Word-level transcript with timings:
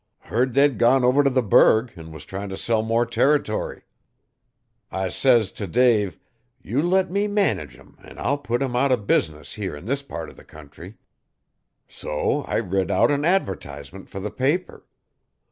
Heard 0.21 0.53
they'd 0.53 0.79
gone 0.79 1.03
over 1.03 1.23
t' 1.23 1.29
the 1.29 1.43
'Burg 1.43 1.93
an' 1.95 2.11
was 2.11 2.25
tryin' 2.25 2.49
t' 2.49 2.55
sell 2.55 2.81
more 2.81 3.05
territory. 3.05 3.83
I 4.91 5.09
says 5.09 5.51
if 5.55 5.71
Dave, 5.71 6.17
"You 6.59 6.81
let 6.81 7.11
me 7.11 7.27
manage 7.27 7.77
'em 7.77 7.99
an' 8.01 8.17
I'll 8.17 8.39
put 8.39 8.63
'em 8.63 8.75
out 8.75 8.91
o 8.91 8.97
business 8.97 9.53
here 9.53 9.75
'n 9.75 9.85
this 9.85 10.01
part 10.01 10.29
o' 10.29 10.33
the 10.33 10.43
country." 10.43 10.95
So 11.87 12.41
I 12.47 12.57
writ 12.61 12.89
out 12.89 13.11
an 13.11 13.23
advertisement 13.23 14.09
fer 14.09 14.19
the 14.19 14.31
paper. 14.31 14.85